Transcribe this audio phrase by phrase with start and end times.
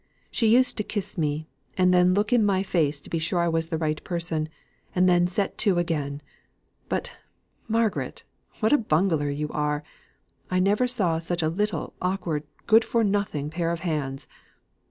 [0.31, 1.47] "She used to kiss me,
[1.77, 4.49] and then look in my face to be sure I was the right person,
[4.95, 6.23] and then set to again!
[6.89, 7.15] But,
[7.67, 8.23] Margaret,
[8.61, 9.83] what a bungler you are!
[10.49, 14.25] I never saw such a little awkward, good for nothing pair of hands.